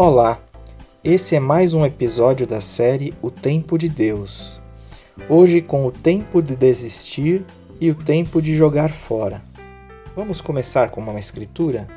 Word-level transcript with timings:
Olá, 0.00 0.38
esse 1.02 1.34
é 1.34 1.40
mais 1.40 1.74
um 1.74 1.84
episódio 1.84 2.46
da 2.46 2.60
série 2.60 3.12
O 3.20 3.32
Tempo 3.32 3.76
de 3.76 3.88
Deus. 3.88 4.60
Hoje 5.28 5.60
com 5.60 5.84
o 5.84 5.90
tempo 5.90 6.40
de 6.40 6.54
desistir 6.54 7.44
e 7.80 7.90
o 7.90 7.96
tempo 7.96 8.40
de 8.40 8.54
jogar 8.54 8.92
fora. 8.92 9.42
Vamos 10.14 10.40
começar 10.40 10.90
com 10.90 11.00
uma 11.00 11.18
escritura? 11.18 11.88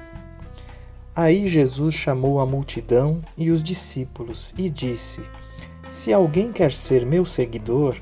Aí 1.15 1.47
Jesus 1.47 1.93
chamou 1.93 2.39
a 2.39 2.45
multidão 2.47 3.21
e 3.37 3.51
os 3.51 3.61
discípulos 3.61 4.51
e 4.57 4.67
disse: 4.67 5.21
Se 5.91 6.11
alguém 6.11 6.51
quer 6.51 6.73
ser 6.73 7.05
meu 7.05 7.23
seguidor, 7.23 7.95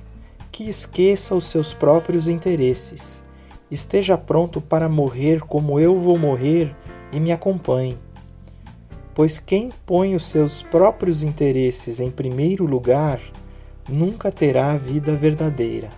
que 0.50 0.64
esqueça 0.70 1.36
os 1.36 1.44
seus 1.50 1.74
próprios 1.74 2.30
interesses, 2.30 3.22
esteja 3.70 4.18
pronto 4.18 4.62
para 4.62 4.88
morrer 4.88 5.42
como 5.42 5.78
eu 5.78 6.00
vou 6.00 6.18
morrer 6.18 6.74
e 7.12 7.20
me 7.20 7.34
acompanhe. 7.34 7.98
Pois 9.20 9.38
quem 9.38 9.70
põe 9.86 10.16
os 10.16 10.30
seus 10.30 10.62
próprios 10.62 11.24
interesses 11.24 12.00
em 12.00 12.10
primeiro 12.10 12.66
lugar 12.66 13.20
nunca 13.90 14.32
terá 14.32 14.72
a 14.72 14.78
vida 14.78 15.14
verdadeira. 15.14 15.90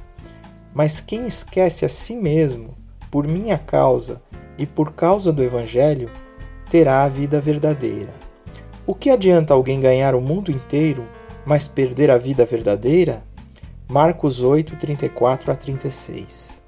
Mas 0.74 1.00
quem 1.00 1.28
esquece 1.28 1.86
a 1.86 1.88
si 1.88 2.16
mesmo, 2.16 2.74
por 3.12 3.28
minha 3.28 3.60
causa 3.60 4.20
e 4.58 4.66
por 4.66 4.94
causa 4.94 5.32
do 5.32 5.44
Evangelho, 5.44 6.10
terá 6.72 7.04
a 7.04 7.10
vida 7.10 7.40
verdadeira. 7.40 8.10
O 8.88 8.96
que 8.96 9.12
adianta 9.12 9.54
alguém 9.54 9.80
ganhar 9.80 10.16
o 10.16 10.20
mundo 10.20 10.52
inteiro, 10.52 11.08
mas 11.46 11.68
perder 11.68 12.10
a 12.10 12.18
vida 12.18 12.44
verdadeira? 12.44 13.24
Marcos 13.88 14.42
8, 14.42 14.78
34 14.78 15.52
a 15.52 15.56
36. 15.56 16.60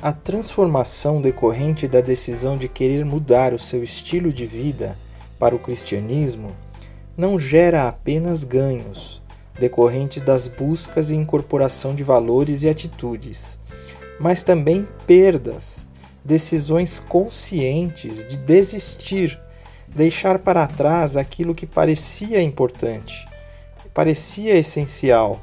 A 0.00 0.14
transformação 0.14 1.20
decorrente 1.20 1.86
da 1.86 2.00
decisão 2.00 2.56
de 2.56 2.68
querer 2.68 3.04
mudar 3.04 3.52
o 3.52 3.58
seu 3.58 3.84
estilo 3.84 4.32
de 4.32 4.46
vida 4.46 4.96
para 5.38 5.54
o 5.54 5.58
cristianismo 5.58 6.54
não 7.16 7.38
gera 7.38 7.88
apenas 7.88 8.44
ganhos 8.44 9.22
decorrentes 9.58 10.22
das 10.22 10.46
buscas 10.46 11.10
e 11.10 11.14
incorporação 11.14 11.94
de 11.94 12.02
valores 12.02 12.62
e 12.62 12.68
atitudes, 12.68 13.58
mas 14.20 14.42
também 14.42 14.86
perdas, 15.06 15.88
decisões 16.24 17.00
conscientes 17.00 18.26
de 18.28 18.36
desistir, 18.36 19.38
deixar 19.88 20.38
para 20.38 20.66
trás 20.66 21.16
aquilo 21.16 21.54
que 21.54 21.66
parecia 21.66 22.40
importante, 22.40 23.26
parecia 23.92 24.56
essencial 24.56 25.40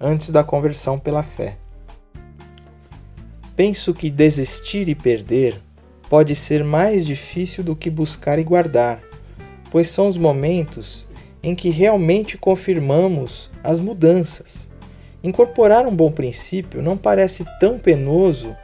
antes 0.00 0.30
da 0.30 0.42
conversão 0.42 0.98
pela 0.98 1.22
fé. 1.22 1.56
Penso 3.54 3.94
que 3.94 4.10
desistir 4.10 4.88
e 4.88 4.96
perder 4.96 5.60
pode 6.08 6.34
ser 6.34 6.64
mais 6.64 7.06
difícil 7.06 7.62
do 7.62 7.76
que 7.76 7.88
buscar 7.88 8.38
e 8.38 8.42
guardar 8.42 9.00
pois 9.74 9.88
são 9.88 10.06
os 10.06 10.16
momentos 10.16 11.04
em 11.42 11.52
que 11.52 11.68
realmente 11.68 12.38
confirmamos 12.38 13.50
as 13.60 13.80
mudanças. 13.80 14.70
Incorporar 15.20 15.84
um 15.84 15.90
bom 15.90 16.12
princípio 16.12 16.80
não 16.80 16.96
parece 16.96 17.44
tão 17.58 17.76
penoso, 17.76 18.54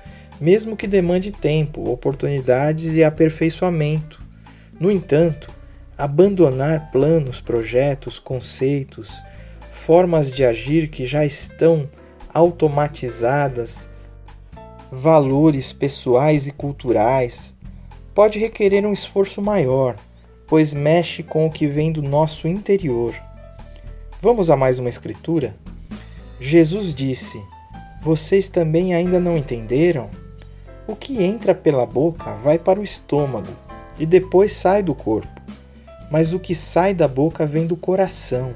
mesmo 0.40 0.76
que 0.76 0.86
demande 0.86 1.32
tempo, 1.32 1.90
oportunidades 1.90 2.94
e 2.94 3.02
aperfeiçoamento. 3.02 4.22
No 4.78 4.88
entanto, 4.88 5.50
abandonar 5.98 6.92
planos, 6.92 7.40
projetos, 7.40 8.20
conceitos, 8.20 9.10
formas 9.72 10.30
de 10.30 10.44
agir 10.44 10.90
que 10.90 11.04
já 11.06 11.24
estão 11.24 11.90
automatizadas, 12.32 13.88
valores 14.92 15.72
pessoais 15.72 16.46
e 16.46 16.52
culturais, 16.52 17.52
pode 18.14 18.38
requerer 18.38 18.86
um 18.86 18.92
esforço 18.92 19.42
maior 19.42 19.96
pois 20.50 20.74
mexe 20.74 21.22
com 21.22 21.46
o 21.46 21.50
que 21.50 21.68
vem 21.68 21.92
do 21.92 22.02
nosso 22.02 22.48
interior. 22.48 23.14
Vamos 24.20 24.50
a 24.50 24.56
mais 24.56 24.80
uma 24.80 24.88
escritura? 24.88 25.54
Jesus 26.40 26.92
disse: 26.92 27.40
Vocês 28.02 28.48
também 28.48 28.92
ainda 28.92 29.20
não 29.20 29.36
entenderam? 29.36 30.10
O 30.88 30.96
que 30.96 31.22
entra 31.22 31.54
pela 31.54 31.86
boca 31.86 32.34
vai 32.42 32.58
para 32.58 32.80
o 32.80 32.82
estômago 32.82 33.52
e 33.96 34.04
depois 34.04 34.52
sai 34.52 34.82
do 34.82 34.92
corpo. 34.92 35.40
Mas 36.10 36.32
o 36.32 36.40
que 36.40 36.56
sai 36.56 36.94
da 36.94 37.06
boca 37.06 37.46
vem 37.46 37.64
do 37.64 37.76
coração. 37.76 38.52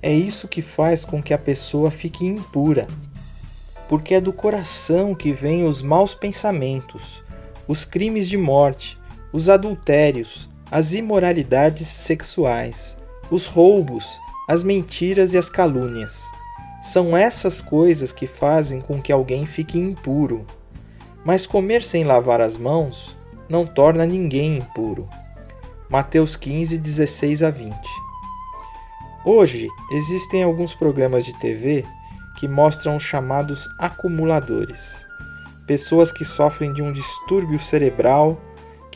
É 0.00 0.12
isso 0.12 0.46
que 0.46 0.62
faz 0.62 1.04
com 1.04 1.20
que 1.20 1.34
a 1.34 1.38
pessoa 1.38 1.90
fique 1.90 2.24
impura. 2.24 2.86
Porque 3.88 4.14
é 4.14 4.20
do 4.20 4.32
coração 4.32 5.16
que 5.16 5.32
vêm 5.32 5.66
os 5.66 5.82
maus 5.82 6.14
pensamentos, 6.14 7.24
os 7.66 7.84
crimes 7.84 8.28
de 8.28 8.36
morte, 8.36 8.96
os 9.32 9.48
adultérios, 9.48 10.47
as 10.70 10.92
imoralidades 10.92 11.88
sexuais, 11.88 12.96
os 13.30 13.46
roubos, 13.46 14.06
as 14.48 14.62
mentiras 14.62 15.34
e 15.34 15.38
as 15.38 15.48
calúnias. 15.48 16.22
São 16.82 17.16
essas 17.16 17.60
coisas 17.60 18.12
que 18.12 18.26
fazem 18.26 18.80
com 18.80 19.00
que 19.00 19.12
alguém 19.12 19.44
fique 19.44 19.78
impuro. 19.78 20.44
Mas 21.24 21.46
comer 21.46 21.82
sem 21.82 22.04
lavar 22.04 22.40
as 22.40 22.56
mãos 22.56 23.16
não 23.48 23.66
torna 23.66 24.06
ninguém 24.06 24.58
impuro. 24.58 25.08
Mateus 25.90 26.36
15, 26.36 26.78
16 26.78 27.42
a 27.42 27.50
20. 27.50 27.74
Hoje 29.24 29.68
existem 29.90 30.42
alguns 30.42 30.74
programas 30.74 31.24
de 31.24 31.32
TV 31.38 31.84
que 32.38 32.46
mostram 32.46 32.96
os 32.96 33.02
chamados 33.02 33.68
acumuladores 33.78 35.08
pessoas 35.68 36.10
que 36.10 36.24
sofrem 36.24 36.72
de 36.72 36.80
um 36.80 36.90
distúrbio 36.90 37.60
cerebral 37.60 38.40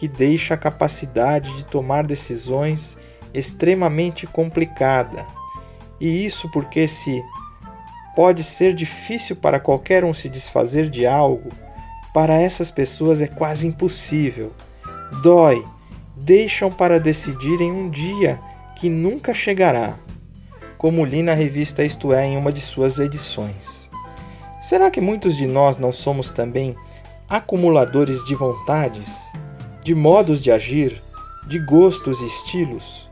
que 0.03 0.09
deixa 0.09 0.55
a 0.55 0.59
capacidade 0.59 1.57
de 1.57 1.65
tomar 1.65 2.05
decisões 2.05 2.99
extremamente 3.33 4.27
complicada. 4.27 5.25
E 6.01 6.27
isso 6.27 6.51
porque 6.51 6.89
se 6.89 7.23
pode 8.17 8.43
ser 8.43 8.75
difícil 8.75 9.37
para 9.37 9.61
qualquer 9.61 10.03
um 10.03 10.13
se 10.13 10.29
desfazer 10.29 10.91
de 10.91 11.07
algo, 11.07 11.51
para 12.13 12.35
essas 12.35 12.69
pessoas 12.69 13.23
é 13.23 13.29
quase 13.29 13.65
impossível. 13.65 14.51
Dói, 15.23 15.65
deixam 16.17 16.69
para 16.69 16.99
decidirem 16.99 17.71
um 17.71 17.89
dia 17.89 18.41
que 18.75 18.89
nunca 18.89 19.33
chegará, 19.33 19.95
como 20.77 21.05
li 21.05 21.23
na 21.23 21.33
revista 21.33 21.85
Isto 21.85 22.13
É 22.13 22.27
em 22.27 22.37
uma 22.37 22.51
de 22.51 22.61
suas 22.61 22.99
edições. 22.99 23.89
Será 24.61 24.91
que 24.91 25.01
muitos 25.01 25.37
de 25.37 25.47
nós 25.47 25.77
não 25.77 25.93
somos 25.93 26.33
também 26.33 26.75
acumuladores 27.31 28.25
de 28.25 28.35
vontades? 28.35 29.31
De 29.83 29.97
modos 29.97 30.41
de 30.41 30.53
agir, 30.53 31.03
de 31.49 31.59
gostos 31.59 32.21
e 32.21 32.27
estilos, 32.27 33.11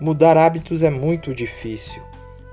mudar 0.00 0.36
hábitos 0.36 0.84
é 0.84 0.90
muito 0.90 1.34
difícil, 1.34 2.00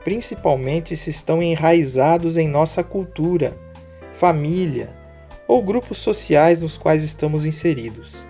principalmente 0.03 0.97
se 0.97 1.11
estão 1.11 1.43
enraizados 1.43 2.37
em 2.37 2.47
nossa 2.47 2.83
cultura, 2.83 3.55
família 4.13 4.89
ou 5.47 5.61
grupos 5.61 5.99
sociais 5.99 6.59
nos 6.59 6.75
quais 6.75 7.03
estamos 7.03 7.45
inseridos. 7.45 8.25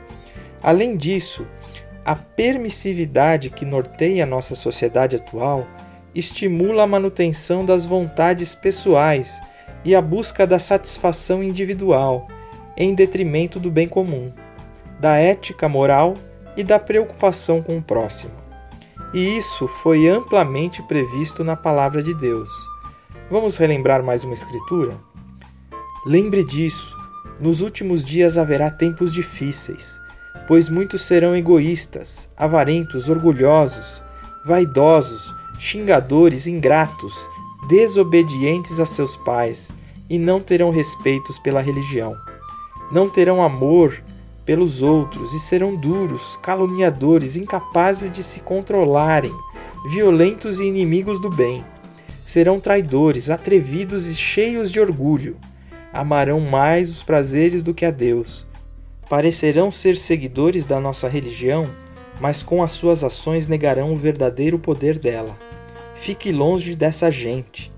Além 0.61 0.97
disso, 0.97 1.47
a 2.03 2.13
permissividade 2.13 3.49
que 3.49 3.63
norteia 3.63 4.25
nossa 4.25 4.53
sociedade 4.53 5.15
atual 5.15 5.65
estimula 6.13 6.83
a 6.83 6.87
manutenção 6.87 7.63
das 7.63 7.85
vontades 7.85 8.53
pessoais 8.53 9.41
e 9.85 9.95
a 9.95 10.01
busca 10.01 10.45
da 10.45 10.59
satisfação 10.59 11.41
individual, 11.41 12.27
em 12.75 12.93
detrimento 12.93 13.61
do 13.61 13.71
bem 13.71 13.87
comum 13.87 14.29
da 15.01 15.16
ética 15.17 15.67
moral 15.67 16.13
e 16.56 16.63
da 16.63 16.78
preocupação 16.78 17.59
com 17.62 17.75
o 17.78 17.81
próximo. 17.81 18.34
E 19.13 19.35
isso 19.35 19.67
foi 19.67 20.07
amplamente 20.07 20.84
previsto 20.84 21.44
na 21.44 21.56
Palavra 21.56 22.03
de 22.03 22.13
Deus. 22.13 22.50
Vamos 23.29 23.57
relembrar 23.57 24.03
mais 24.03 24.23
uma 24.23 24.34
escritura? 24.34 24.94
Lembre 26.06 26.44
disso: 26.44 26.96
nos 27.40 27.61
últimos 27.61 28.05
dias 28.05 28.37
haverá 28.37 28.70
tempos 28.70 29.11
difíceis, 29.11 29.99
pois 30.47 30.70
muitos 30.70 31.02
serão 31.02 31.35
egoístas, 31.35 32.29
avarentos, 32.37 33.09
orgulhosos, 33.09 34.03
vaidosos, 34.46 35.34
xingadores, 35.59 36.46
ingratos, 36.46 37.28
desobedientes 37.67 38.79
a 38.79 38.85
seus 38.85 39.16
pais 39.17 39.72
e 40.08 40.20
não 40.20 40.40
terão 40.40 40.70
respeitos 40.70 41.40
pela 41.40 41.59
religião. 41.59 42.14
Não 42.91 43.09
terão 43.09 43.41
amor 43.41 44.02
pelos 44.51 44.81
outros 44.83 45.33
e 45.33 45.39
serão 45.39 45.77
duros, 45.77 46.37
caluniadores, 46.41 47.37
incapazes 47.37 48.11
de 48.11 48.21
se 48.21 48.41
controlarem, 48.41 49.31
violentos 49.89 50.59
e 50.59 50.65
inimigos 50.65 51.21
do 51.21 51.29
bem. 51.29 51.63
Serão 52.25 52.59
traidores, 52.59 53.29
atrevidos 53.29 54.09
e 54.09 54.13
cheios 54.13 54.69
de 54.69 54.77
orgulho. 54.77 55.37
Amarão 55.93 56.41
mais 56.41 56.89
os 56.89 57.01
prazeres 57.01 57.63
do 57.63 57.73
que 57.73 57.85
a 57.85 57.91
Deus. 57.91 58.45
Parecerão 59.09 59.71
ser 59.71 59.95
seguidores 59.95 60.65
da 60.65 60.81
nossa 60.81 61.07
religião, 61.07 61.65
mas 62.19 62.43
com 62.43 62.61
as 62.61 62.71
suas 62.71 63.05
ações 63.05 63.47
negarão 63.47 63.93
o 63.93 63.97
verdadeiro 63.97 64.59
poder 64.59 64.99
dela. 64.99 65.39
Fique 65.95 66.29
longe 66.29 66.75
dessa 66.75 67.09
gente. 67.09 67.71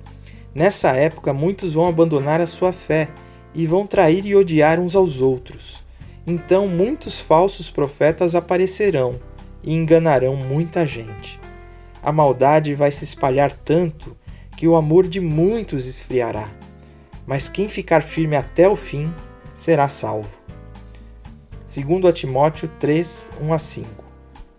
Nessa 0.55 0.89
época, 0.93 1.33
muitos 1.33 1.73
vão 1.73 1.87
abandonar 1.87 2.41
a 2.41 2.47
sua 2.47 2.73
fé 2.73 3.09
e 3.53 3.67
vão 3.67 3.85
trair 3.85 4.25
e 4.25 4.35
odiar 4.35 4.79
uns 4.79 4.95
aos 4.95 5.21
outros. 5.21 5.82
Então 6.25 6.67
muitos 6.67 7.19
falsos 7.19 7.69
profetas 7.69 8.33
aparecerão 8.33 9.19
e 9.61 9.73
enganarão 9.73 10.35
muita 10.35 10.85
gente. 10.85 11.39
A 12.01 12.11
maldade 12.11 12.73
vai 12.75 12.91
se 12.91 13.03
espalhar 13.03 13.51
tanto 13.51 14.15
que 14.57 14.67
o 14.67 14.75
amor 14.75 15.07
de 15.07 15.19
muitos 15.19 15.85
esfriará. 15.85 16.49
Mas 17.25 17.49
quem 17.49 17.67
ficar 17.67 18.01
firme 18.03 18.35
até 18.35 18.67
o 18.67 18.75
fim 18.75 19.13
será 19.53 19.87
salvo. 19.87 20.37
Segundo 21.67 22.07
a 22.07 22.13
Timóteo 22.13 22.69
3, 22.79 23.31
1 23.41 23.53
a 23.53 23.59
5. 23.59 24.03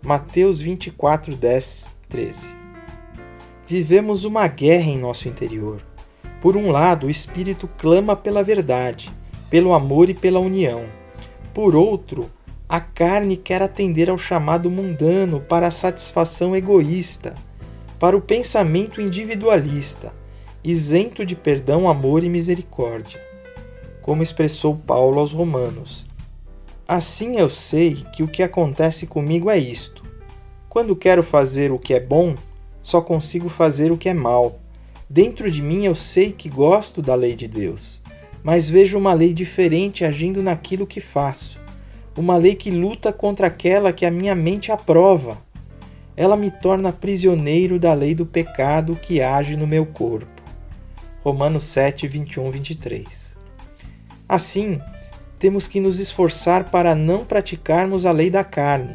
Mateus 0.02 0.60
24, 0.60 1.34
10, 1.34 1.92
13. 2.08 2.54
Vivemos 3.66 4.24
uma 4.24 4.46
guerra 4.46 4.90
em 4.90 4.98
nosso 4.98 5.28
interior. 5.28 5.80
Por 6.40 6.56
um 6.56 6.70
lado, 6.70 7.06
o 7.06 7.10
espírito 7.10 7.68
clama 7.78 8.14
pela 8.14 8.42
verdade, 8.42 9.10
pelo 9.48 9.72
amor 9.72 10.10
e 10.10 10.14
pela 10.14 10.40
união. 10.40 10.84
Por 11.54 11.76
outro, 11.76 12.28
a 12.68 12.80
carne 12.80 13.36
quer 13.36 13.62
atender 13.62 14.10
ao 14.10 14.18
chamado 14.18 14.68
mundano 14.68 15.40
para 15.40 15.68
a 15.68 15.70
satisfação 15.70 16.56
egoísta, 16.56 17.32
para 18.00 18.16
o 18.16 18.20
pensamento 18.20 19.00
individualista, 19.00 20.12
isento 20.64 21.24
de 21.24 21.36
perdão, 21.36 21.88
amor 21.88 22.24
e 22.24 22.28
misericórdia, 22.28 23.22
como 24.02 24.20
expressou 24.20 24.74
Paulo 24.76 25.20
aos 25.20 25.32
Romanos. 25.32 26.06
Assim 26.88 27.38
eu 27.38 27.48
sei 27.48 28.04
que 28.12 28.24
o 28.24 28.28
que 28.28 28.42
acontece 28.42 29.06
comigo 29.06 29.48
é 29.48 29.56
isto: 29.56 30.04
quando 30.68 30.96
quero 30.96 31.22
fazer 31.22 31.70
o 31.70 31.78
que 31.78 31.94
é 31.94 32.00
bom, 32.00 32.34
só 32.82 33.00
consigo 33.00 33.48
fazer 33.48 33.92
o 33.92 33.96
que 33.96 34.08
é 34.08 34.14
mal. 34.14 34.58
Dentro 35.08 35.48
de 35.48 35.62
mim 35.62 35.84
eu 35.84 35.94
sei 35.94 36.32
que 36.32 36.48
gosto 36.48 37.00
da 37.00 37.14
lei 37.14 37.36
de 37.36 37.46
Deus, 37.46 38.02
mas 38.44 38.68
vejo 38.68 38.98
uma 38.98 39.14
lei 39.14 39.32
diferente 39.32 40.04
agindo 40.04 40.42
naquilo 40.42 40.86
que 40.86 41.00
faço. 41.00 41.58
Uma 42.14 42.36
lei 42.36 42.54
que 42.54 42.70
luta 42.70 43.10
contra 43.10 43.46
aquela 43.46 43.90
que 43.90 44.04
a 44.04 44.10
minha 44.10 44.34
mente 44.34 44.70
aprova. 44.70 45.38
Ela 46.14 46.36
me 46.36 46.50
torna 46.50 46.92
prisioneiro 46.92 47.78
da 47.78 47.94
lei 47.94 48.14
do 48.14 48.26
pecado 48.26 48.94
que 48.94 49.22
age 49.22 49.56
no 49.56 49.66
meu 49.66 49.86
corpo. 49.86 50.42
Romanos 51.24 51.64
7, 51.64 52.06
21, 52.06 52.50
23. 52.50 53.34
Assim, 54.28 54.78
temos 55.38 55.66
que 55.66 55.80
nos 55.80 55.98
esforçar 55.98 56.70
para 56.70 56.94
não 56.94 57.24
praticarmos 57.24 58.04
a 58.04 58.12
lei 58.12 58.28
da 58.28 58.44
carne. 58.44 58.94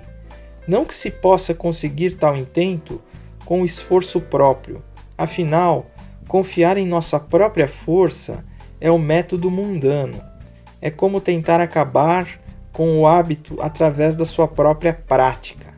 Não 0.68 0.86
que 0.86 0.94
se 0.94 1.10
possa 1.10 1.56
conseguir 1.56 2.18
tal 2.18 2.38
intento 2.38 3.02
com 3.44 3.66
esforço 3.66 4.22
próprio. 4.22 4.84
Afinal, 5.18 5.90
confiar 6.28 6.78
em 6.78 6.86
nossa 6.86 7.20
própria 7.20 7.68
força 7.68 8.46
é 8.80 8.90
o 8.90 8.98
método 8.98 9.50
mundano. 9.50 10.22
É 10.82 10.90
como 10.90 11.20
tentar 11.20 11.60
acabar 11.60 12.40
com 12.72 13.00
o 13.00 13.08
hábito 13.08 13.62
através 13.62 14.16
da 14.16 14.26
sua 14.26 14.48
própria 14.48 14.94
prática. 14.94 15.74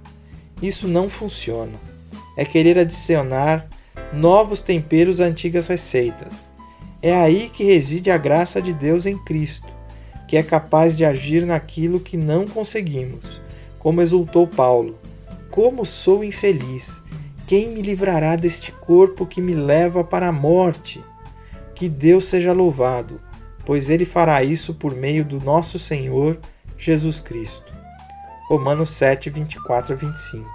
Isso 0.62 0.88
não 0.88 1.10
funciona. 1.10 1.80
É 2.38 2.46
querer 2.46 2.78
adicionar 2.78 3.68
novos 4.14 4.62
temperos 4.62 5.20
a 5.20 5.26
antigas 5.26 5.68
receitas. 5.68 6.52
É 7.02 7.14
aí 7.14 7.50
que 7.52 7.64
reside 7.64 8.12
a 8.12 8.18
graça 8.18 8.62
de 8.62 8.74
Deus 8.74 9.08
em 9.08 9.18
Cristo, 9.18 9.68
que 10.28 10.38
é 10.38 10.44
capaz 10.44 10.96
de 10.96 11.04
agir 11.04 11.46
naquilo 11.46 12.00
que 12.00 12.16
não 12.16 12.46
conseguimos. 12.46 13.42
Como 13.80 14.02
exultou 14.02 14.46
Paulo: 14.46 15.00
Como 15.50 15.84
sou 15.86 16.24
infeliz! 16.24 17.02
Quem 17.48 17.70
me 17.70 17.82
livrará 17.82 18.36
deste 18.36 18.72
corpo 18.72 19.26
que 19.26 19.42
me 19.42 19.54
leva 19.54 20.04
para 20.04 20.28
a 20.28 20.32
morte? 20.32 21.04
Que 21.82 21.90
Deus 21.90 22.26
seja 22.26 22.54
louvado, 22.54 23.20
pois 23.66 23.90
Ele 23.90 24.06
fará 24.06 24.44
isso 24.44 24.72
por 24.72 24.94
meio 24.94 25.26
do 25.26 25.44
nosso 25.44 25.80
Senhor 25.80 26.38
Jesus 26.78 27.20
Cristo. 27.20 27.74
Romanos 28.48 28.92
7, 28.92 29.32
24 29.32 29.94
a 29.94 29.96
25. 29.96 30.48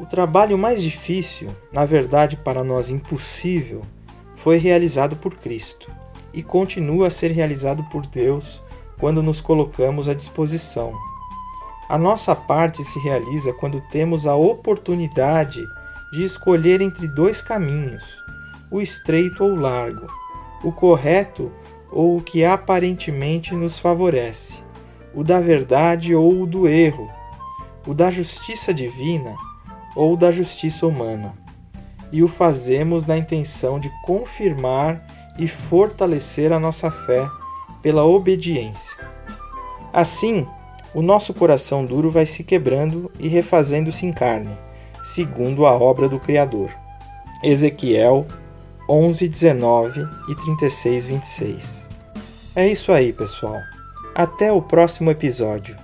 O 0.00 0.06
trabalho 0.06 0.58
mais 0.58 0.82
difícil, 0.82 1.46
na 1.72 1.84
verdade 1.84 2.36
para 2.36 2.64
nós 2.64 2.90
impossível, 2.90 3.82
foi 4.38 4.56
realizado 4.56 5.14
por 5.14 5.36
Cristo 5.36 5.88
e 6.34 6.42
continua 6.42 7.06
a 7.06 7.10
ser 7.10 7.30
realizado 7.30 7.84
por 7.84 8.04
Deus 8.04 8.60
quando 8.98 9.22
nos 9.22 9.40
colocamos 9.40 10.08
à 10.08 10.14
disposição. 10.14 10.92
A 11.88 11.96
nossa 11.96 12.34
parte 12.34 12.82
se 12.82 12.98
realiza 12.98 13.52
quando 13.52 13.80
temos 13.82 14.26
a 14.26 14.34
oportunidade 14.34 15.64
de 16.10 16.24
escolher 16.24 16.80
entre 16.80 17.06
dois 17.06 17.40
caminhos, 17.40 18.02
o 18.68 18.80
estreito 18.80 19.44
ou 19.44 19.52
o 19.52 19.60
largo, 19.60 20.08
o 20.66 20.72
correto 20.72 21.52
ou 21.92 22.16
o 22.16 22.22
que 22.22 22.44
aparentemente 22.44 23.54
nos 23.54 23.78
favorece, 23.78 24.62
o 25.14 25.22
da 25.22 25.40
verdade 25.40 26.14
ou 26.14 26.42
o 26.42 26.46
do 26.46 26.66
erro, 26.66 27.10
o 27.86 27.94
da 27.94 28.10
justiça 28.10 28.74
divina 28.74 29.34
ou 29.94 30.16
da 30.16 30.32
justiça 30.32 30.86
humana. 30.86 31.34
E 32.10 32.22
o 32.22 32.28
fazemos 32.28 33.06
na 33.06 33.16
intenção 33.16 33.78
de 33.78 33.90
confirmar 34.04 35.06
e 35.38 35.46
fortalecer 35.46 36.52
a 36.52 36.58
nossa 36.58 36.90
fé 36.90 37.28
pela 37.82 38.04
obediência. 38.04 38.96
Assim, 39.92 40.46
o 40.94 41.02
nosso 41.02 41.32
coração 41.32 41.84
duro 41.84 42.10
vai 42.10 42.26
se 42.26 42.42
quebrando 42.42 43.10
e 43.18 43.28
refazendo-se 43.28 44.04
em 44.04 44.12
carne 44.12 44.66
segundo 45.06 45.66
a 45.66 45.72
obra 45.72 46.08
do 46.08 46.18
Criador. 46.18 46.70
Ezequiel 47.42 48.26
11, 48.88 49.28
19 49.28 50.08
e 50.28 50.34
36, 50.34 51.06
26. 51.06 51.88
É 52.54 52.68
isso 52.68 52.92
aí, 52.92 53.12
pessoal. 53.12 53.60
Até 54.14 54.50
o 54.50 54.62
próximo 54.62 55.10
episódio. 55.10 55.76